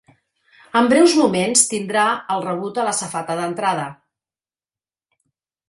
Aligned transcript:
En 0.79 0.87
breus 0.93 1.13
moments 1.19 1.61
tindrà 1.73 2.07
el 2.37 2.43
rebut 2.47 2.81
a 2.81 2.87
la 2.89 2.95
safata 3.03 3.39
d'entrada. 3.43 3.87